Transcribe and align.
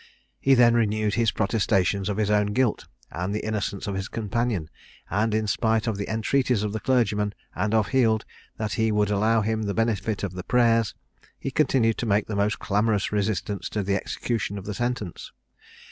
He 0.39 0.55
then 0.55 0.73
renewed 0.73 1.13
his 1.13 1.29
protestations 1.29 2.09
of 2.09 2.17
his 2.17 2.31
own 2.31 2.53
guilt, 2.53 2.87
and 3.11 3.35
the 3.35 3.45
innocence 3.45 3.85
of 3.85 3.93
his 3.93 4.07
companion; 4.07 4.67
and 5.11 5.31
in 5.35 5.45
spite 5.45 5.85
of 5.85 5.95
the 5.95 6.11
entreaties 6.11 6.63
of 6.63 6.73
the 6.73 6.79
clergyman, 6.79 7.35
and 7.53 7.75
of 7.75 7.89
Heald, 7.89 8.25
that 8.57 8.73
he 8.73 8.91
would 8.91 9.11
allow 9.11 9.41
him 9.41 9.61
the 9.61 9.75
benefit 9.75 10.23
of 10.23 10.33
the 10.33 10.43
prayers, 10.43 10.95
he 11.39 11.51
continued 11.51 11.99
to 11.99 12.07
make 12.07 12.25
the 12.25 12.35
most 12.35 12.57
clamorous 12.57 13.11
resistance 13.11 13.69
to 13.69 13.83
the 13.83 13.93
execution 13.95 14.57
of 14.57 14.65
the 14.65 14.73
sentence. 14.73 15.31